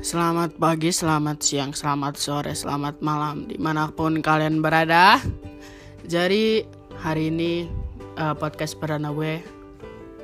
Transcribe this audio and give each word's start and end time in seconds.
Selamat 0.00 0.56
pagi, 0.56 0.88
selamat 0.96 1.44
siang, 1.44 1.76
selamat 1.76 2.16
sore, 2.16 2.56
selamat 2.56 3.04
malam 3.04 3.44
Di 3.44 3.60
mana 3.60 3.92
pun 3.92 4.24
kalian 4.24 4.64
berada. 4.64 5.20
Jadi 6.08 6.64
hari 6.96 7.28
ini 7.28 7.68
uh, 8.16 8.32
podcast 8.32 8.80
perdana 8.80 9.12
gue 9.12 9.44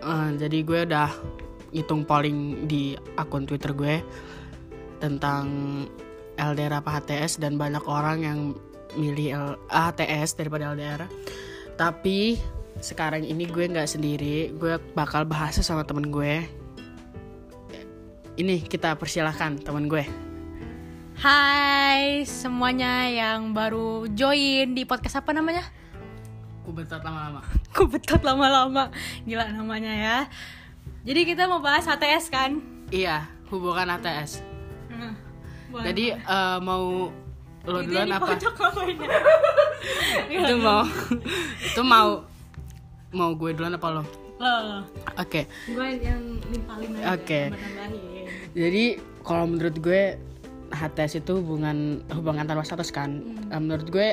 uh, 0.00 0.32
Jadi 0.32 0.64
gue 0.64 0.88
udah 0.88 1.12
ngitung 1.76 2.08
polling 2.08 2.64
di 2.64 2.96
akun 3.20 3.44
Twitter 3.44 3.76
gue 3.76 4.00
Tentang 4.96 5.44
LDR 6.40 6.80
apa 6.80 6.96
HTS 6.96 7.36
Dan 7.36 7.60
banyak 7.60 7.84
orang 7.84 8.24
yang 8.24 8.38
milih 8.96 9.28
L 9.36 9.48
HTS 9.68 10.40
daripada 10.40 10.72
LDR 10.72 11.04
Tapi 11.76 12.40
sekarang 12.80 13.28
ini 13.28 13.44
gue 13.44 13.68
nggak 13.68 13.92
sendiri 13.92 14.56
Gue 14.56 14.80
bakal 14.96 15.28
bahas 15.28 15.60
sama 15.60 15.84
temen 15.84 16.08
gue 16.08 16.64
ini 18.36 18.60
kita 18.60 18.92
persilahkan 19.00 19.64
teman 19.64 19.88
gue. 19.88 20.04
Hai 21.16 22.28
semuanya 22.28 23.08
yang 23.08 23.56
baru 23.56 24.04
join 24.12 24.76
di 24.76 24.84
podcast 24.84 25.24
apa 25.24 25.32
namanya? 25.32 25.64
Kubetot 26.60 27.00
lama-lama. 27.00 27.40
Kubetot 27.76 28.20
lama-lama. 28.20 28.92
Gila 29.24 29.48
namanya 29.56 29.92
ya. 29.96 30.18
Jadi 31.08 31.24
kita 31.24 31.48
mau 31.48 31.64
bahas 31.64 31.88
HTS 31.88 32.28
kan? 32.28 32.60
Iya, 32.92 33.24
hubungan 33.48 33.96
HTS. 33.96 34.44
Hmm, 34.92 35.16
Jadi 35.72 36.12
uh, 36.12 36.60
mau 36.60 37.08
lo 37.66 37.78
duluan 37.82 38.12
apa? 38.12 38.36
Itu 40.28 40.54
mau 40.60 40.84
itu 41.66 41.82
mau 41.82 42.26
mau 43.14 43.30
gue 43.32 43.50
duluan 43.56 43.78
apa 43.78 43.88
lo? 43.88 44.02
Lo, 44.36 44.84
Oke. 45.16 45.48
Okay. 45.48 45.72
gue 45.72 45.88
yang 46.04 46.20
nimpalin 46.52 46.92
aja. 47.00 47.16
Oke. 47.16 47.24
Okay. 47.24 47.44
Jadi 48.56 48.96
kalau 49.20 49.44
menurut 49.44 49.76
gue 49.84 50.16
HTS 50.72 51.20
itu 51.20 51.44
hubungan 51.44 52.00
hubungan 52.08 52.48
tanpa 52.48 52.64
status 52.64 52.88
kan. 52.88 53.20
Hmm. 53.52 53.68
Menurut 53.68 53.92
gue 53.92 54.08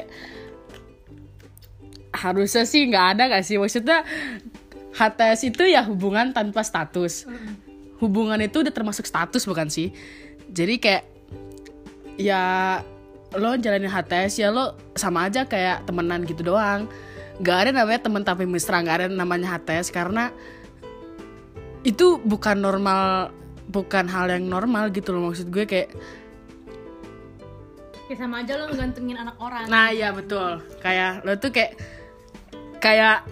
harusnya 2.14 2.67
sih 2.67 2.86
nggak 2.92 3.06
ada 3.17 3.23
gak 3.26 3.42
sih 3.42 3.58
maksudnya 3.58 4.06
HTS 4.94 5.50
itu 5.50 5.64
ya 5.66 5.88
hubungan 5.88 6.36
tanpa 6.36 6.62
status. 6.62 7.23
Hmm. 7.23 7.56
Hubungan 8.04 8.38
itu 8.44 8.59
udah 8.62 8.73
termasuk 8.76 9.08
status 9.08 9.48
bukan 9.48 9.72
sih? 9.72 9.95
Jadi 10.52 10.76
kayak 10.78 11.04
ya 12.20 12.44
lo 13.34 13.58
jalanin 13.58 13.89
HTS 13.89 14.44
ya 14.44 14.54
lo 14.54 14.78
sama 14.94 15.32
aja 15.32 15.48
kayak 15.48 15.88
temenan 15.88 16.28
gitu 16.28 16.44
doang. 16.44 16.92
Gak 17.42 17.66
ada 17.66 17.72
namanya 17.73 18.06
temen 18.06 18.22
tapi 18.22 18.45
mesra, 18.45 18.84
gak 18.86 19.02
ada 19.02 19.08
namanya 19.10 19.58
HTS 19.58 19.89
karena 19.89 20.30
itu 21.82 22.22
bukan 22.22 22.62
normal 22.62 23.34
bukan 23.69 24.06
hal 24.09 24.28
yang 24.28 24.45
normal 24.47 24.92
gitu 24.92 25.16
loh 25.16 25.31
maksud 25.31 25.47
gue 25.47 25.64
kayak 25.64 25.89
ya 28.11 28.16
sama 28.20 28.44
aja 28.44 28.59
lo 28.59 28.67
ngegantungin 28.70 29.17
anak 29.17 29.36
orang 29.39 29.66
nah 29.72 29.89
iya 29.89 30.11
betul 30.11 30.59
kayak 30.83 31.23
lo 31.23 31.33
tuh 31.39 31.52
kayak 31.55 31.80
kayak 32.83 33.23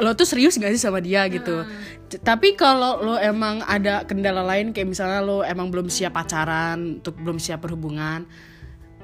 lo 0.00 0.12
tuh 0.16 0.28
serius 0.28 0.56
gak 0.56 0.72
sih 0.72 0.80
sama 0.80 1.00
dia 1.00 1.28
gitu 1.28 1.64
hmm. 1.64 2.20
tapi 2.24 2.56
kalau 2.56 3.00
lo 3.00 3.16
emang 3.16 3.64
ada 3.64 4.04
kendala 4.04 4.44
lain 4.44 4.72
kayak 4.72 4.88
misalnya 4.92 5.20
lo 5.20 5.40
emang 5.44 5.68
belum 5.68 5.88
siap 5.88 6.16
pacaran 6.16 7.00
untuk 7.00 7.16
belum 7.20 7.40
siap 7.40 7.64
berhubungan 7.64 8.24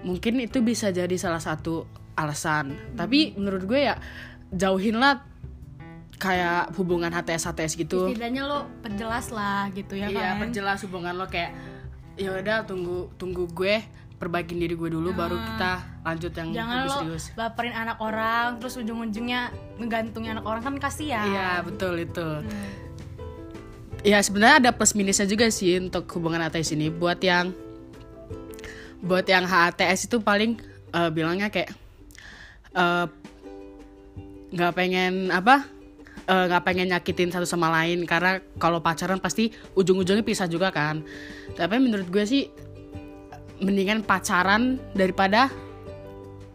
mungkin 0.05 0.41
itu 0.41 0.61
bisa 0.61 0.93
jadi 0.93 1.17
salah 1.17 1.41
satu 1.41 1.89
alasan 2.17 2.77
hmm. 2.77 2.97
tapi 2.97 3.37
menurut 3.37 3.65
gue 3.65 3.81
ya 3.89 3.97
jauhin 4.53 4.97
lah 5.01 5.27
kayak 6.17 6.73
hubungan 6.77 7.13
HTS 7.13 7.53
HTS 7.53 7.73
gitu. 7.77 8.09
Setidaknya 8.09 8.43
lo 8.49 8.69
perjelas 8.81 9.29
lah 9.29 9.69
gitu 9.73 9.97
ya 9.97 10.09
iya, 10.09 10.13
kan. 10.13 10.17
Iya, 10.17 10.31
perjelas 10.49 10.79
hubungan 10.89 11.15
lo 11.17 11.27
kayak 11.29 11.53
ya 12.17 12.33
udah 12.33 12.65
tunggu 12.65 13.13
tunggu 13.21 13.45
gue 13.53 13.85
perbaikin 14.17 14.57
diri 14.57 14.73
gue 14.73 14.89
dulu 14.89 15.13
nah, 15.13 15.29
baru 15.29 15.37
kita 15.37 15.73
lanjut 16.09 16.33
yang 16.33 16.49
jangan 16.57 16.77
lebih 16.81 16.89
lo 16.89 16.97
serius. 17.05 17.25
baperin 17.37 17.77
anak 17.77 18.01
orang 18.01 18.57
terus 18.57 18.81
ujung-ujungnya 18.81 19.53
ngegantungin 19.77 20.41
anak 20.41 20.47
orang 20.49 20.63
kan 20.65 20.75
kasihan. 20.81 21.29
Iya, 21.29 21.51
betul 21.61 22.01
itu. 22.01 22.29
Hmm. 22.41 22.69
Ya 24.01 24.23
sebenarnya 24.25 24.57
ada 24.65 24.71
plus 24.73 24.97
minusnya 24.97 25.29
juga 25.29 25.53
sih 25.53 25.77
untuk 25.77 26.09
hubungan 26.17 26.41
HTS 26.49 26.73
ini 26.79 26.89
buat 26.89 27.21
yang 27.21 27.53
buat 29.05 29.29
yang 29.29 29.45
HTS 29.45 30.09
itu 30.09 30.17
paling 30.25 30.57
uh, 30.97 31.13
bilangnya 31.13 31.53
kayak 31.53 31.77
nggak 34.53 34.73
uh, 34.73 34.77
pengen 34.77 35.29
apa 35.33 35.76
nggak 36.27 36.63
uh, 36.63 36.67
pengen 36.67 36.91
nyakitin 36.91 37.31
satu 37.31 37.47
sama 37.47 37.71
lain. 37.71 38.03
Karena 38.05 38.43
kalau 38.59 38.83
pacaran 38.83 39.23
pasti 39.23 39.55
ujung-ujungnya 39.79 40.27
pisah 40.27 40.51
juga 40.51 40.75
kan. 40.75 41.07
Tapi 41.55 41.79
menurut 41.79 42.11
gue 42.11 42.25
sih 42.27 42.51
mendingan 43.63 44.05
pacaran 44.05 44.77
daripada 44.93 45.49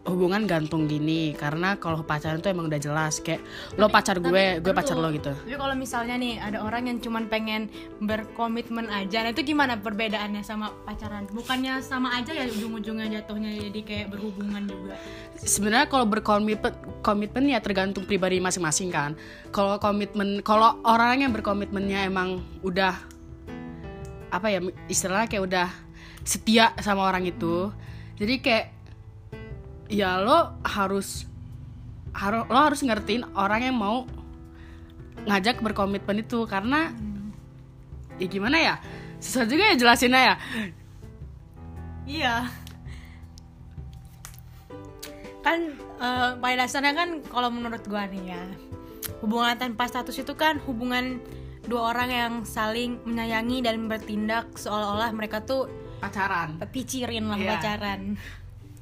hubungan 0.02 0.50
gantung 0.50 0.90
gini 0.90 1.30
karena 1.38 1.78
kalau 1.78 2.02
pacaran 2.02 2.42
tuh 2.42 2.50
emang 2.50 2.66
udah 2.66 2.80
jelas 2.82 3.22
kayak 3.22 3.38
tapi, 3.38 3.78
lo 3.78 3.86
pacar 3.86 4.18
gue 4.18 4.58
gue 4.58 4.72
pacar 4.74 4.98
lo 4.98 5.06
gitu. 5.14 5.30
Tapi 5.30 5.54
kalau 5.54 5.78
misalnya 5.78 6.18
nih 6.18 6.42
ada 6.42 6.58
orang 6.66 6.90
yang 6.90 6.98
cuman 6.98 7.30
pengen 7.30 7.70
berkomitmen 8.02 8.90
aja 8.90 9.22
nah 9.22 9.30
itu 9.30 9.46
gimana 9.46 9.78
perbedaannya 9.78 10.42
sama 10.42 10.74
pacaran? 10.82 11.30
Bukannya 11.30 11.78
sama 11.78 12.18
aja 12.18 12.34
ya 12.34 12.50
ujung-ujungnya 12.50 13.22
jatuhnya 13.22 13.54
jadi 13.70 13.80
kayak 13.86 14.06
berhubungan 14.10 14.66
juga? 14.66 14.98
Sebenarnya 15.38 15.86
kalau 15.86 16.10
berkomitmen 16.10 16.74
komitmen 17.06 17.46
ya 17.46 17.62
tergantung 17.62 18.02
pribadi 18.02 18.42
masing-masing 18.42 18.90
kan. 18.90 19.14
Kalau 19.54 19.78
komitmen 19.78 20.42
kalau 20.42 20.82
orang 20.82 21.22
yang 21.22 21.30
berkomitmennya 21.30 22.10
emang 22.10 22.42
udah 22.66 22.98
apa 24.34 24.50
ya 24.50 24.58
istilahnya 24.90 25.30
kayak 25.30 25.44
udah 25.46 25.68
setia 26.26 26.74
sama 26.82 27.06
orang 27.06 27.28
itu 27.28 27.70
jadi 28.16 28.34
kayak 28.40 28.66
ya 29.92 30.24
lo 30.24 30.56
harus 30.64 31.28
harus 32.16 32.44
lo 32.48 32.58
harus 32.58 32.80
ngertiin 32.80 33.28
orang 33.36 33.68
yang 33.68 33.76
mau 33.76 34.08
ngajak 35.28 35.60
berkomitmen 35.60 36.24
itu. 36.24 36.48
Karena 36.48 36.88
ya 38.16 38.26
gimana 38.26 38.56
ya? 38.56 38.74
Susah 39.20 39.44
juga 39.44 39.68
ya 39.68 39.74
jelasinnya 39.76 40.20
ya. 40.32 40.34
Iya. 42.08 42.36
Kan 45.44 45.76
uh, 46.00 46.40
pada 46.40 46.64
dasarnya 46.64 46.96
kan 46.96 47.20
kalau 47.28 47.52
menurut 47.52 47.84
gua 47.84 48.08
nih 48.08 48.32
ya 48.32 48.42
hubungan 49.22 49.54
tanpa 49.54 49.86
status 49.86 50.18
itu 50.18 50.34
kan 50.34 50.58
hubungan 50.66 51.22
dua 51.62 51.94
orang 51.94 52.10
yang 52.10 52.32
saling 52.42 52.98
menyayangi 53.06 53.62
dan 53.62 53.86
bertindak 53.86 54.50
seolah-olah 54.58 55.14
mereka 55.14 55.46
tuh 55.46 55.70
pacaran. 56.02 56.58
picirin 56.74 57.30
lah 57.30 57.38
yeah. 57.38 57.54
pacaran 57.54 58.18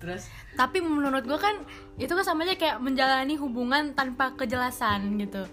terus? 0.01 0.27
Tapi 0.57 0.81
menurut 0.81 1.23
gue 1.29 1.39
kan 1.39 1.61
itu 2.01 2.11
kan 2.11 2.25
sama 2.25 2.49
aja 2.49 2.57
kayak 2.57 2.81
menjalani 2.81 3.37
hubungan 3.37 3.93
tanpa 3.93 4.33
kejelasan 4.35 5.21
gitu. 5.21 5.45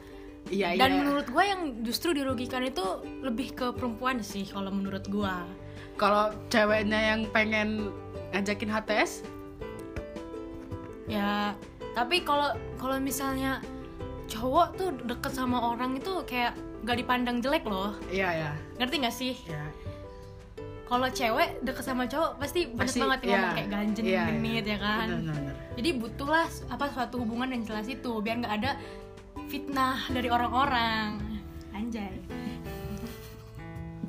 Iya, 0.47 0.79
dan 0.79 0.89
iya. 0.95 0.97
menurut 1.03 1.27
gue 1.27 1.43
yang 1.43 1.61
justru 1.83 2.15
dirugikan 2.15 2.63
itu 2.63 3.03
lebih 3.19 3.51
ke 3.51 3.67
perempuan 3.75 4.23
sih 4.23 4.47
kalau 4.47 4.71
menurut 4.71 5.03
gue 5.11 5.35
kalau 5.99 6.31
ceweknya 6.47 7.15
yang 7.15 7.27
pengen 7.35 7.91
ngajakin 8.31 8.71
HTS 8.71 9.27
ya 11.11 11.51
tapi 11.97 12.23
kalau 12.23 12.55
kalau 12.79 12.95
misalnya 13.01 13.59
cowok 14.31 14.67
tuh 14.79 14.89
deket 15.07 15.35
sama 15.35 15.73
orang 15.73 15.99
itu 15.99 16.23
kayak 16.27 16.53
gak 16.85 16.99
dipandang 16.99 17.41
jelek 17.41 17.65
loh. 17.65 17.95
Iya 18.11 18.29
iya. 18.31 18.51
Ngerti 18.77 18.95
gak 19.01 19.15
sih? 19.15 19.33
Iya 19.49 19.65
kalau 20.87 21.07
cewek 21.11 21.49
deket 21.67 21.83
sama 21.83 22.07
cowok 22.07 22.39
pasti, 22.39 22.71
banyak 22.71 22.95
banget 22.95 23.19
yang 23.23 23.27
yeah, 23.27 23.39
ngomong 23.43 23.57
kayak 23.59 23.69
ganjen 23.69 24.03
yeah, 24.07 24.25
genit 24.31 24.63
yeah. 24.63 24.71
ya 24.71 24.77
kan? 24.79 25.07
Bener, 25.07 25.35
bener. 25.35 25.55
jadi 25.75 25.89
butuhlah 25.99 26.47
apa 26.71 26.85
suatu 26.95 27.15
hubungan 27.19 27.51
yang 27.51 27.63
jelas 27.67 27.87
itu 27.91 28.11
biar 28.23 28.39
nggak 28.39 28.55
ada 28.63 28.71
fitnah 29.51 29.99
dari 30.09 30.31
orang-orang. 30.31 31.19
Anjay. 31.75 32.09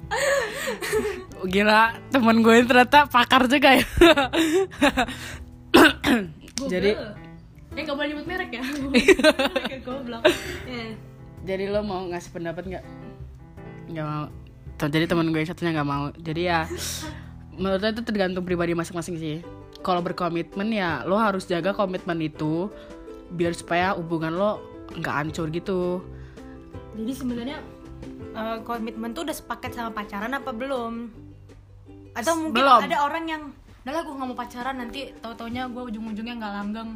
Gila 1.52 1.82
temen 2.08 2.41
gue 2.41 2.64
ternyata 2.64 3.05
pakar 3.11 3.44
juga 3.50 3.76
ya. 3.76 3.87
Jadi 6.64 6.91
eh 7.79 7.82
gak 7.87 7.94
boleh 7.94 8.08
nyebut 8.11 8.26
merek 8.26 8.50
ya? 8.50 8.64
Goblok. 9.87 10.26
Yeah. 10.67 10.99
jadi 11.47 11.70
lo 11.70 11.87
mau 11.87 12.02
ngasih 12.11 12.31
pendapat 12.35 12.64
nggak? 12.67 12.85
Nggak 13.94 14.06
mau 14.06 14.26
jadi 14.86 15.10
teman 15.10 15.34
gue 15.34 15.42
satunya 15.42 15.75
nggak 15.75 15.88
mau. 15.88 16.14
Jadi 16.14 16.42
ya 16.46 16.70
menurut 17.58 17.82
itu 17.82 18.02
tergantung 18.06 18.46
pribadi 18.46 18.78
masing-masing 18.78 19.19
sih. 19.19 19.36
Kalau 19.82 19.98
berkomitmen 19.98 20.70
ya 20.70 21.02
lo 21.02 21.19
harus 21.19 21.50
jaga 21.50 21.75
komitmen 21.75 22.22
itu 22.22 22.70
biar 23.34 23.50
supaya 23.58 23.98
hubungan 23.98 24.38
lo 24.38 24.62
nggak 24.94 25.14
hancur 25.14 25.50
gitu. 25.50 25.98
Jadi 26.94 27.12
sebenarnya 27.14 27.58
uh, 28.38 28.62
komitmen 28.62 29.10
tuh 29.10 29.26
udah 29.26 29.34
sepaket 29.34 29.75
sama 29.75 29.90
pacaran 29.90 30.30
apa 30.38 30.50
belum? 30.54 31.10
Atau 32.14 32.38
mungkin 32.38 32.62
belum. 32.62 32.80
ada 32.86 32.98
orang 33.02 33.25
yang 33.26 33.42
udah 33.82 34.04
gue 34.04 34.14
nggak 34.14 34.28
mau 34.28 34.36
pacaran 34.36 34.76
nanti 34.84 35.16
tau 35.25 35.32
taunya 35.32 35.64
gue 35.64 35.80
ujung-ujungnya 35.80 36.34
nggak 36.36 36.54
langgeng 36.60 36.90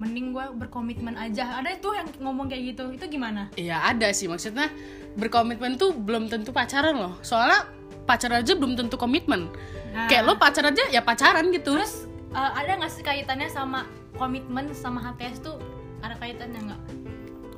mending 0.00 0.32
gue 0.32 0.44
berkomitmen 0.56 1.14
aja. 1.14 1.60
Ada 1.60 1.76
tuh 1.76 1.92
yang 1.92 2.08
ngomong 2.18 2.48
kayak 2.48 2.74
gitu. 2.74 2.88
Itu 2.90 3.04
gimana? 3.06 3.52
Iya 3.54 3.84
ada 3.84 4.08
sih. 4.16 4.26
Maksudnya 4.26 4.72
berkomitmen 5.14 5.76
tuh 5.76 5.92
belum 5.92 6.32
tentu 6.32 6.50
pacaran 6.56 6.96
loh. 6.96 7.14
Soalnya 7.20 7.68
pacaran 8.08 8.40
aja 8.40 8.56
belum 8.56 8.74
tentu 8.74 8.96
komitmen. 8.96 9.52
Nah. 9.90 10.06
kayak 10.06 10.22
lo 10.22 10.38
pacaran 10.38 10.72
aja 10.72 10.88
ya 10.88 11.04
pacaran 11.04 11.52
gitu. 11.52 11.76
Terus 11.76 12.08
uh, 12.32 12.56
ada 12.56 12.80
nggak 12.80 12.90
sih 12.90 13.04
kaitannya 13.04 13.52
sama 13.52 13.84
komitmen 14.16 14.72
sama 14.72 15.04
HTS 15.04 15.44
tuh? 15.44 15.60
Ada 16.00 16.16
kaitannya 16.16 16.60
nggak? 16.72 16.82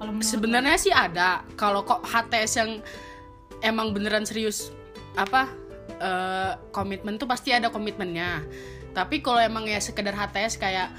Kalau 0.03 0.12
sebenarnya 0.19 0.77
sih 0.83 0.91
ada. 0.91 1.47
Kalau 1.55 1.87
kok 1.87 2.03
HTS 2.03 2.53
yang 2.59 2.71
emang 3.62 3.94
beneran 3.94 4.27
serius 4.27 4.75
apa 5.15 5.47
eh, 6.03 6.53
komitmen 6.75 7.23
tuh 7.23 7.31
pasti 7.31 7.55
ada 7.55 7.71
komitmennya. 7.71 8.43
Tapi 8.93 9.23
kalau 9.23 9.39
emang 9.39 9.65
ya 9.71 9.79
sekedar 9.79 10.11
HTS 10.11 10.59
kayak 10.59 10.91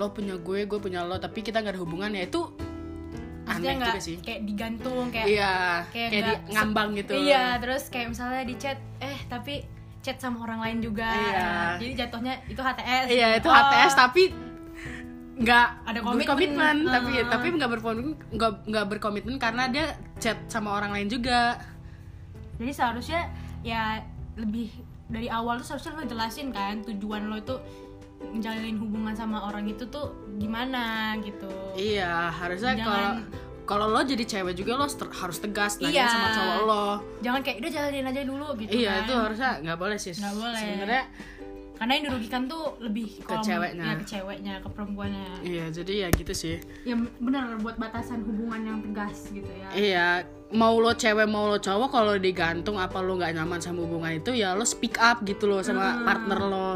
lo 0.00 0.10
punya 0.10 0.34
gue 0.34 0.64
gue 0.64 0.78
punya 0.80 1.04
lo 1.04 1.20
tapi 1.20 1.44
kita 1.44 1.60
nggak 1.60 1.76
ada 1.76 1.80
hubungan 1.80 2.08
ya 2.10 2.24
itu 2.24 2.40
Maksudnya 3.44 3.68
aneh 3.68 3.76
nggak 3.76 3.92
juga 3.92 4.00
sih 4.00 4.16
kayak 4.18 4.40
digantung 4.42 5.04
kayak 5.10 5.26
iya 5.28 5.52
kayak 5.90 6.08
kayak, 6.08 6.24
di 6.24 6.32
ngambang 6.54 6.88
gitu 6.96 7.12
iya 7.14 7.44
terus 7.60 7.82
kayak 7.88 8.08
misalnya 8.08 8.42
di 8.42 8.54
chat 8.56 8.78
eh 8.98 9.18
tapi 9.28 9.54
chat 10.00 10.16
sama 10.16 10.40
orang 10.40 10.64
lain 10.64 10.78
juga 10.80 11.04
Iya. 11.04 11.50
jadi 11.76 11.92
jatuhnya 12.00 12.34
itu 12.46 12.56
HTS 12.56 13.04
iya 13.10 13.28
itu 13.36 13.44
Oh, 13.44 13.52
HTS 13.52 13.92
tapi 13.94 14.22
nggak 15.36 15.66
Ada 15.84 15.98
komitmen. 16.00 16.20
berkomitmen 16.20 16.76
tapi 16.86 17.12
Uh-uh. 17.16 17.28
tapi 17.28 17.46
nggak 17.50 17.70
berkomitmen 17.70 18.14
nggak 18.30 18.52
nggak 18.64 18.86
berkomitmen 18.88 19.36
karena 19.36 19.62
dia 19.68 19.86
chat 20.16 20.36
sama 20.46 20.72
orang 20.72 20.92
lain 20.92 21.08
juga 21.08 21.56
jadi 22.56 22.72
seharusnya 22.72 23.20
ya 23.60 24.04
lebih 24.36 24.68
dari 25.08 25.26
awal 25.26 25.58
tuh 25.58 25.66
seharusnya 25.66 25.96
lo 25.96 26.04
jelasin 26.06 26.48
kan 26.48 26.84
tujuan 26.84 27.26
lo 27.26 27.36
itu 27.36 27.56
menjalin 28.22 28.76
hubungan 28.76 29.12
sama 29.12 29.42
orang 29.42 29.64
itu 29.64 29.84
tuh 29.86 30.12
gimana 30.36 31.16
gitu 31.20 31.48
iya 31.74 32.28
harusnya 32.30 32.76
kalau 32.76 33.10
kalau 33.64 33.86
lo 33.88 34.02
jadi 34.02 34.24
cewek 34.26 34.54
juga 34.54 34.74
lo 34.74 34.86
harus 34.90 35.38
tegas 35.38 35.78
nanya 35.78 35.94
Iya. 35.96 36.06
sama 36.06 36.28
cowok 36.30 36.58
lo 36.66 36.86
jangan 37.20 37.40
kayak 37.40 37.56
udah 37.60 37.70
jalanin 37.70 38.06
aja 38.06 38.20
dulu 38.22 38.46
gitu 38.56 38.70
iya 38.72 38.90
kan 38.92 39.02
itu 39.02 39.14
harusnya 39.14 39.50
nggak 39.62 39.78
boleh 39.78 39.98
sih 39.98 40.12
Nggak 40.12 40.34
boleh. 40.36 40.58
sebenarnya 40.58 41.04
karena 41.80 41.96
yang 41.96 42.04
dirugikan 42.12 42.44
tuh 42.44 42.76
lebih 42.76 43.24
Ke 43.24 43.40
ceweknya. 43.40 43.84
ya, 43.88 43.92
ke 43.96 44.04
ceweknya 44.04 44.54
ke 44.60 44.68
perempuannya 44.68 45.24
iya 45.40 45.64
jadi 45.72 45.92
ya 46.04 46.08
gitu 46.12 46.32
sih 46.36 46.60
ya 46.84 46.92
benar 47.16 47.56
buat 47.56 47.80
batasan 47.80 48.20
hubungan 48.20 48.60
yang 48.60 48.78
tegas 48.84 49.32
gitu 49.32 49.48
ya 49.48 49.68
iya 49.72 50.08
mau 50.52 50.76
lo 50.76 50.92
cewek 50.92 51.24
mau 51.24 51.48
lo 51.48 51.56
cowok 51.56 51.88
kalau 51.88 52.20
digantung 52.20 52.76
apa 52.76 53.00
lo 53.00 53.16
nggak 53.16 53.32
nyaman 53.32 53.64
sama 53.64 53.80
hubungan 53.80 54.12
itu 54.12 54.36
ya 54.36 54.52
lo 54.52 54.68
speak 54.68 55.00
up 55.00 55.24
gitu 55.24 55.48
loh 55.48 55.64
sama 55.64 56.04
partner 56.04 56.40
lo 56.44 56.70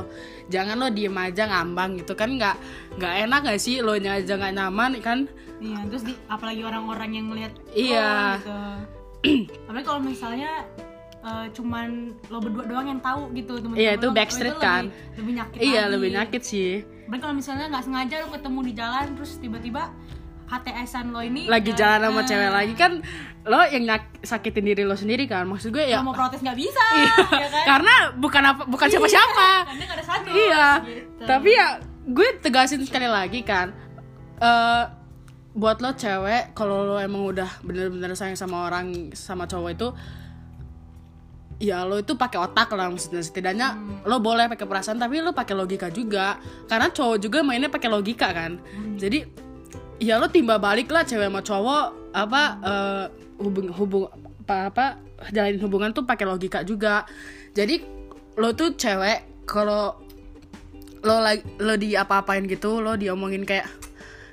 jangan 0.49 0.81
lo 0.81 0.89
diem 0.89 1.13
aja 1.13 1.53
ngambang 1.53 2.01
gitu 2.01 2.17
kan 2.17 2.41
nggak 2.41 2.57
nggak 2.97 3.15
enak 3.29 3.41
gak 3.45 3.61
sih 3.61 3.85
lo 3.85 3.93
nya 4.01 4.17
aja 4.17 4.41
nggak 4.41 4.57
nyaman 4.57 4.93
kan 5.05 5.29
Iya, 5.55 5.81
terus 5.89 6.05
di, 6.05 6.13
apalagi 6.29 6.61
orang-orang 6.61 7.11
yang 7.15 7.27
ngelihat 7.31 7.53
Iya. 7.73 8.11
oh, 8.11 8.33
gitu. 8.37 9.49
apalagi 9.65 9.87
kalau 9.87 10.01
misalnya 10.03 10.51
eh, 11.25 11.47
cuman 11.51 11.89
lo 12.29 12.39
berdua 12.39 12.65
doang 12.65 12.87
yang 12.87 13.01
tahu 13.01 13.33
gitu 13.33 13.57
temen-temen 13.57 13.81
Iya, 13.81 13.91
itu 13.97 14.09
backstreet 14.11 14.53
itu 14.53 14.61
kan. 14.61 14.85
lebih, 14.87 15.17
lebih 15.17 15.33
nyakit 15.35 15.59
iya 15.59 15.83
lagi. 15.83 15.93
lebih 15.93 16.09
nyakit 16.13 16.43
sih 16.43 16.73
Apalagi 17.05 17.21
kalau 17.21 17.35
misalnya 17.35 17.67
nggak 17.69 17.85
sengaja 17.85 18.15
lo 18.19 18.29
ketemu 18.31 18.59
di 18.63 18.73
jalan 18.75 19.07
terus 19.13 19.33
tiba-tiba 19.37 19.83
HTS-an 20.45 21.07
lo 21.09 21.21
ini 21.21 21.45
lagi 21.47 21.73
ya, 21.73 21.77
jalan 21.79 22.09
sama 22.11 22.21
eh, 22.21 22.27
cewek 22.27 22.51
lagi 22.51 22.75
kan 22.75 22.93
lo 23.43 23.61
yang 23.67 23.85
nyak- 23.87 24.21
sakitin 24.21 24.65
diri 24.65 24.83
lo 24.83 24.93
sendiri 24.95 25.25
kan 25.25 25.45
maksud 25.45 25.69
gue 25.71 25.81
ya 25.83 26.01
mau 26.01 26.13
protes 26.13 26.39
nggak 26.39 26.53
bisa 26.55 26.85
Iya, 26.95 27.17
ya 27.35 27.49
kan 27.51 27.65
karena 27.67 27.95
bukan 28.15 28.43
apa 28.47 28.63
bukan 28.67 28.87
siapa-siapa 28.87 29.49
karena 29.65 29.83
nggak 29.83 29.97
ada 29.97 30.05
satu 30.07 30.29
iya 30.31 30.69
gitu. 30.83 31.25
tapi 31.25 31.51
ya 31.51 31.69
gue 32.07 32.29
tegasin 32.39 32.81
sekali 32.83 33.09
lagi 33.09 33.41
kan 33.43 33.73
eh 34.39 34.85
buat 35.55 35.79
lo 35.79 35.95
cewek 35.95 36.53
kalau 36.53 36.85
lo 36.85 36.97
emang 36.99 37.25
udah 37.27 37.49
bener-bener 37.61 38.13
sayang 38.13 38.35
sama 38.35 38.67
orang 38.67 39.13
sama 39.13 39.45
cowok 39.45 39.71
itu 39.71 39.89
ya 41.65 41.89
lo 41.89 41.97
itu 41.97 42.13
pakai 42.13 42.39
otak 42.45 42.69
lah 42.77 42.93
maksudnya. 42.93 43.25
Setidaknya 43.25 43.75
lo 44.05 44.21
boleh 44.21 44.53
pakai 44.53 44.69
perasaan 44.69 45.01
tapi 45.01 45.25
lo 45.25 45.33
pakai 45.33 45.57
logika 45.57 45.89
juga. 45.89 46.37
Karena 46.69 46.93
cowok 46.93 47.17
juga 47.17 47.41
mainnya 47.41 47.73
pakai 47.73 47.89
logika 47.89 48.29
kan. 48.37 48.61
Jadi 49.01 49.25
ya 49.99 50.21
lo 50.21 50.29
timba 50.29 50.61
balik 50.61 50.93
lah 50.93 51.09
cewek 51.09 51.33
sama 51.33 51.41
cowok 51.41 52.13
apa 52.13 52.43
eh, 52.61 53.05
hubung 53.41 53.73
hubung 53.73 54.05
apa 54.45 54.57
apa 54.69 54.87
jalin 55.33 55.57
hubungan 55.65 55.91
tuh 55.97 56.05
pakai 56.05 56.29
logika 56.29 56.61
juga. 56.63 57.09
Jadi 57.57 57.81
lo 58.37 58.53
tuh 58.53 58.77
cewek 58.77 59.49
kalau 59.49 59.97
lo 61.05 61.17
lagi 61.21 61.45
lo 61.61 61.77
di 61.77 61.93
apa-apain 61.97 62.49
gitu 62.49 62.81
lo 62.81 62.97
diomongin 62.97 63.45
kayak 63.45 63.69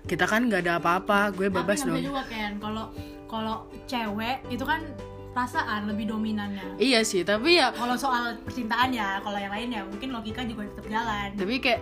kita 0.07 0.25
kan 0.25 0.47
nggak 0.49 0.65
ada 0.65 0.81
apa-apa 0.81 1.29
gue 1.35 1.51
tapi 1.51 1.55
bebas 1.61 1.83
bisa 1.83 1.87
dong. 1.91 1.99
juga 2.01 2.23
kan 2.25 2.51
kalau 2.57 2.85
kalau 3.29 3.55
cewek 3.85 4.37
itu 4.49 4.63
kan 4.65 4.81
perasaan 5.31 5.87
lebih 5.87 6.11
dominannya. 6.11 6.75
Iya 6.75 7.01
sih 7.07 7.23
tapi 7.23 7.55
ya 7.55 7.71
kalau 7.71 7.95
soal 7.95 8.35
percintaan 8.43 8.91
ya 8.91 9.23
kalau 9.23 9.39
yang 9.39 9.51
lain 9.51 9.69
ya 9.71 9.81
mungkin 9.87 10.11
logika 10.11 10.43
juga 10.43 10.67
tetap 10.67 10.85
jalan. 10.91 11.29
Tapi 11.39 11.55
kayak 11.63 11.81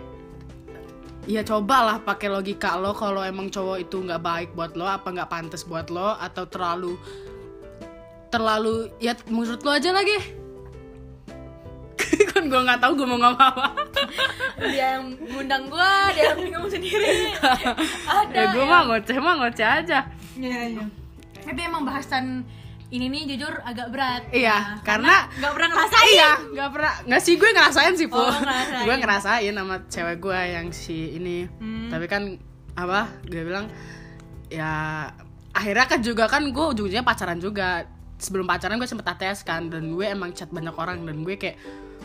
ya 1.28 1.42
cobalah 1.44 2.00
pakai 2.00 2.32
logika 2.32 2.78
lo 2.78 2.96
kalau 2.96 3.20
emang 3.26 3.52
cowok 3.52 3.76
itu 3.82 4.00
nggak 4.00 4.22
baik 4.22 4.48
buat 4.56 4.72
lo 4.78 4.86
apa 4.86 5.10
nggak 5.10 5.30
pantas 5.30 5.66
buat 5.66 5.92
lo 5.92 6.16
atau 6.16 6.46
terlalu 6.48 6.96
terlalu 8.30 8.88
ya 9.02 9.18
menurut 9.26 9.60
lo 9.66 9.70
aja 9.74 9.90
lagi. 9.90 10.18
Kan 12.30 12.46
gue 12.46 12.60
nggak 12.62 12.80
tahu 12.80 13.02
gue 13.02 13.06
mau 13.10 13.18
ngomong 13.18 13.36
apa. 13.36 13.66
Dia 14.62 14.96
yang 14.96 15.18
ngundang 15.18 15.66
gua 15.66 16.08
dia 16.14 16.32
yang 16.38 16.54
ngomong 16.54 16.70
sendiri. 16.70 17.34
Ada 18.22 18.30
ya 18.32 18.44
gue 18.54 18.64
mah 18.64 18.80
ngoceh 18.86 19.18
mah 19.18 19.34
ngoceh 19.42 19.66
aja. 19.66 20.06
Iya, 20.40 20.72
iya. 20.72 20.84
tapi 21.40 21.66
emang 21.66 21.84
bahasan 21.84 22.46
ini 22.90 23.06
nih 23.06 23.22
jujur 23.28 23.54
agak 23.60 23.88
berat. 23.88 24.22
Iya, 24.28 24.50
Ya, 24.50 24.56
karena- 24.82 25.30
nggak 25.32 25.52
pernah 25.52 25.68
ngerasain. 25.70 26.10
Iya 26.10 26.30
nggak 26.50 26.70
pernah. 26.70 26.92
Nggak 27.04 27.22
sih 27.22 27.34
gue 27.34 27.50
ngerasain 27.50 27.94
sih 27.94 28.06
pu 28.06 28.16
Oh, 28.16 28.26
ngerasain. 28.28 28.82
gue 28.82 28.96
ngerasain 28.96 29.52
sama 29.54 29.76
cewek 29.86 30.16
gue 30.18 30.40
yang 30.50 30.66
si 30.70 30.98
ini. 31.14 31.38
Hmm. 31.56 31.86
tapi 31.86 32.06
kan 32.06 32.22
apa 32.72 33.00
gue 33.24 33.42
bilang 33.42 33.66
ya 34.48 35.06
akhirnya 35.50 35.86
kan 35.86 36.00
juga 36.00 36.26
kan 36.26 36.42
gue 36.44 36.64
ujung-ujungnya 36.68 37.02
pacaran 37.02 37.38
juga. 37.38 37.86
Sebelum 38.16 38.44
pacaran 38.44 38.76
gue 38.76 38.84
sempet 38.84 39.06
ATS 39.08 39.42
kan 39.42 39.66
dan 39.66 39.88
gue 39.88 40.04
emang 40.04 40.30
chat 40.30 40.46
banyak 40.46 40.74
orang 40.74 41.02
dan 41.02 41.22
gue 41.22 41.34
kayak 41.34 41.56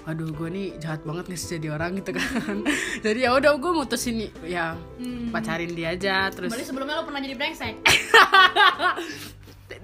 aduh 0.06 0.30
gue 0.30 0.48
nih 0.48 0.68
jahat 0.78 1.02
banget 1.02 1.26
nggak 1.26 1.36
sih 1.36 1.58
jadi 1.58 1.68
orang 1.74 1.98
gitu 1.98 2.14
kan. 2.14 2.62
Jadi 3.04 3.20
ya 3.22 3.34
udah 3.34 3.52
gue 3.54 3.72
mutusin 3.74 4.16
nih, 4.18 4.30
ya 4.48 4.78
Hmm. 4.96 5.28
pacarin 5.28 5.72
dia 5.72 5.92
aja 5.92 6.30
terus 6.30 6.54
Berarti 6.54 6.62
sebelumnya 6.64 6.96
lo 6.96 7.04
pernah 7.04 7.20
jadi 7.20 7.34
brengsek 7.34 7.74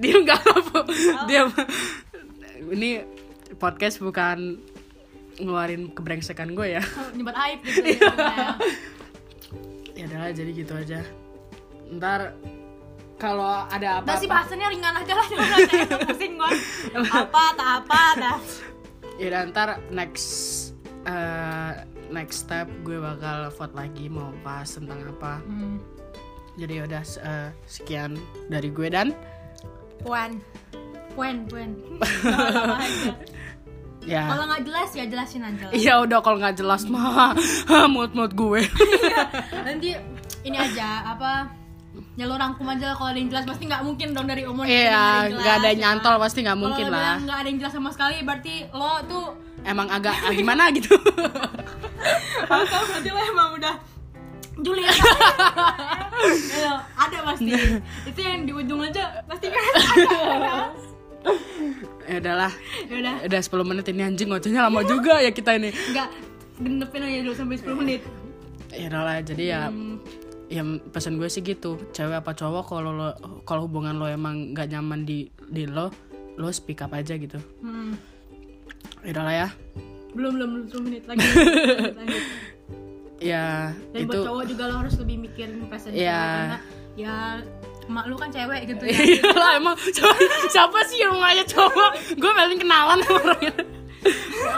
dia 0.02 0.16
nggak 0.22 0.42
apa 0.46 0.80
dia 1.26 1.50
ini 2.72 3.02
podcast 3.58 4.00
bukan 4.00 4.62
ngeluarin 5.42 5.90
kebrengsekan 5.92 6.54
gue 6.54 6.78
ya. 6.78 6.84
Nyebat 7.18 7.36
aib 7.50 7.60
gitu 7.66 7.82
ya. 7.98 8.10
ya 9.98 10.04
udah 10.08 10.30
jadi 10.32 10.52
gitu 10.54 10.74
aja. 10.78 11.00
Ntar 11.92 12.38
kalau 13.18 13.70
ada 13.70 14.02
Udah 14.02 14.18
sih 14.18 14.26
apa-apa 14.26 14.50
bahasannya 14.50 14.68
ringan 14.70 14.94
aja 14.98 15.14
lah 15.14 15.26
jangan 15.30 15.60
kayak 15.70 15.86
itu 15.86 15.98
pusing 16.10 16.34
gua. 16.38 16.50
Apa 17.26 17.44
tak 17.54 17.70
apa 17.86 18.02
dah. 18.18 18.38
Ya 19.22 19.26
udah 19.30 19.42
ntar 19.54 19.70
next 19.94 20.30
eh, 21.06 21.72
next 22.10 22.50
step 22.50 22.68
gue 22.82 22.98
bakal 22.98 23.54
vote 23.54 23.76
lagi 23.78 24.10
mau 24.10 24.34
bahas 24.46 24.74
tentang 24.74 25.02
apa. 25.06 25.42
Hmm. 25.46 25.78
jadi 26.60 26.84
udah 26.84 27.00
eh, 27.24 27.50
sekian 27.64 28.20
dari 28.52 28.70
gue 28.76 28.92
dan 28.92 29.16
puan. 30.04 30.32
Puan 31.16 31.36
puan. 31.48 31.70
Ya. 34.02 34.26
Kalau 34.34 34.50
nggak 34.50 34.66
jelas 34.68 34.90
ya 34.98 35.06
jelasin 35.06 35.46
aja. 35.46 35.70
Iya 35.70 35.94
udah 36.02 36.20
kalau 36.26 36.42
nggak 36.42 36.58
jelas 36.58 36.90
mah. 36.90 37.38
Mood 37.94 38.18
mood 38.18 38.34
gue 38.34 38.66
nanti 39.62 39.94
ini 40.42 40.58
aja 40.58 41.06
apa 41.06 41.54
ya 42.18 42.26
lo 42.26 42.34
rangkum 42.34 42.66
aja. 42.66 42.98
Kalau 42.98 43.14
ada 43.14 43.20
yang 43.22 43.30
jelas 43.30 43.46
pasti 43.46 43.70
nggak 43.70 43.84
mungkin 43.86 44.08
dong 44.18 44.26
dari 44.26 44.44
umur 44.50 44.66
iya 44.66 45.30
nggak 45.30 45.54
ada 45.62 45.68
yang 45.70 45.78
ya. 45.78 45.84
nyantol 45.94 46.16
pasti 46.18 46.42
nggak 46.42 46.60
mungkin 46.60 46.86
lo 46.90 46.98
lah. 46.98 47.18
nggak 47.22 47.38
ada 47.46 47.48
yang 47.48 47.60
jelas 47.62 47.74
sama 47.78 47.90
sekali 47.94 48.18
berarti 48.26 48.56
lo 48.74 48.94
tuh 49.06 49.26
emang 49.70 49.88
agak 49.94 50.18
ah, 50.18 50.34
gimana 50.34 50.74
gitu? 50.74 50.98
Tahu 52.50 52.84
berarti 52.90 53.10
lo 53.14 53.22
emang 53.22 53.50
udah 53.62 53.76
Juli 54.60 54.84
ya 56.64 56.84
ada 57.00 57.18
pasti. 57.24 57.52
Itu 58.04 58.20
yang 58.20 58.44
di 58.44 58.52
ujung 58.52 58.84
aja 58.84 59.24
pasti 59.24 59.48
kan? 59.48 59.64
Ada 59.72 60.52
ya 62.12 62.16
udahlah. 62.20 62.54
Ya 62.90 62.96
udah. 63.00 63.16
Udah 63.32 63.40
10 63.40 63.70
menit 63.70 63.86
ini 63.94 64.02
anjing 64.04 64.28
ngocehnya 64.28 64.68
lama 64.68 64.82
juga 64.84 65.24
ya 65.24 65.32
kita 65.32 65.56
ini. 65.56 65.72
Nggak 65.72 66.08
genepin 66.60 67.02
aja 67.08 67.18
dulu 67.24 67.36
sampai 67.38 67.58
10 67.58 67.80
menit. 67.80 68.02
Ya 68.76 68.86
udahlah 68.92 69.24
jadi 69.24 69.44
ya 69.44 69.62
Hmm, 69.72 69.98
ya 70.52 70.62
pesan 70.92 71.16
gue 71.16 71.32
sih 71.32 71.40
gitu 71.44 71.80
cewek 71.96 72.20
apa 72.20 72.36
cowok 72.36 72.64
kalau 72.68 72.92
lo 72.92 73.10
kalau 73.48 73.72
hubungan 73.72 73.96
lo 73.96 74.12
emang 74.12 74.52
nggak 74.52 74.68
nyaman 74.68 75.08
di 75.08 75.32
di 75.48 75.64
lo 75.64 75.96
lo 76.36 76.52
speak 76.52 76.84
up 76.84 76.92
aja 76.92 77.16
gitu. 77.16 77.40
Hmm. 77.64 77.96
ya 79.06 79.16
udahlah 79.16 79.36
ya. 79.48 79.50
Belum 80.12 80.36
belum 80.36 80.50
belum 80.54 80.66
10 80.68 80.88
menit 80.92 81.04
lagi. 81.08 81.24
ya 83.22 83.70
dan 83.94 84.00
itu 84.02 84.10
buat 84.10 84.26
cowok 84.26 84.44
juga 84.50 84.64
lo 84.68 84.76
harus 84.82 84.96
lebih 84.98 85.30
mikirin 85.30 85.62
perasaan 85.70 85.94
cewek 85.94 86.10
karena 86.10 86.58
ya 86.98 87.16
emak 87.92 88.06
lu 88.08 88.16
kan 88.16 88.30
cewek 88.32 88.62
gitu 88.72 88.84
ya. 88.88 88.98
Iya 88.98 89.30
lah 89.36 89.52
emang 89.60 89.76
siapa, 89.80 90.16
siapa 90.48 90.80
sih 90.88 91.02
yang 91.02 91.18
ngajak 91.18 91.48
cowok? 91.54 91.92
Gue 92.18 92.32
paling 92.32 92.60
kenalan 92.62 93.00
sama 93.04 93.20
orangnya 93.20 93.54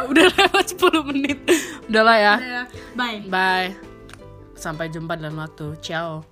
udah 0.08 0.26
lewat 0.32 0.66
10 0.80 1.10
menit. 1.12 1.40
Udahlah 1.92 2.18
ya. 2.20 2.34
Udah, 2.40 2.66
bye. 2.96 3.20
Bye. 3.28 3.70
Sampai 4.56 4.88
jumpa 4.88 5.20
dalam 5.20 5.36
waktu. 5.36 5.76
Ciao 5.84 6.24